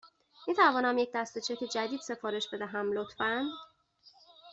می 0.47 0.55
تونم 0.55 0.97
یک 0.97 1.09
دسته 1.15 1.41
چک 1.41 1.63
جدید 1.63 2.01
سفارش 2.01 2.49
بدهم، 2.49 2.91
لطفاً؟ 2.91 3.45